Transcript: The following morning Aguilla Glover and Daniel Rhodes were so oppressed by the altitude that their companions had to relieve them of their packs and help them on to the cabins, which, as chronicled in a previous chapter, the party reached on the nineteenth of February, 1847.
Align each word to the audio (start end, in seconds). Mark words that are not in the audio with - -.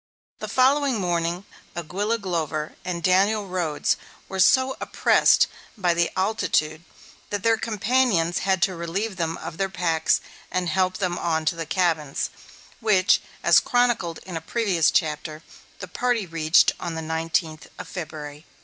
The 0.39 0.47
following 0.47 0.99
morning 0.99 1.45
Aguilla 1.75 2.19
Glover 2.19 2.73
and 2.83 3.03
Daniel 3.03 3.45
Rhodes 3.45 3.97
were 4.27 4.39
so 4.39 4.75
oppressed 4.81 5.45
by 5.77 5.93
the 5.93 6.09
altitude 6.17 6.83
that 7.29 7.43
their 7.43 7.55
companions 7.55 8.39
had 8.39 8.63
to 8.63 8.73
relieve 8.75 9.17
them 9.17 9.37
of 9.37 9.57
their 9.57 9.69
packs 9.69 10.19
and 10.51 10.69
help 10.69 10.97
them 10.97 11.19
on 11.19 11.45
to 11.45 11.55
the 11.55 11.67
cabins, 11.67 12.31
which, 12.79 13.21
as 13.43 13.59
chronicled 13.59 14.17
in 14.25 14.35
a 14.35 14.41
previous 14.41 14.89
chapter, 14.89 15.43
the 15.77 15.87
party 15.87 16.25
reached 16.25 16.71
on 16.79 16.95
the 16.95 17.03
nineteenth 17.03 17.67
of 17.77 17.87
February, 17.87 18.37
1847. 18.37 18.43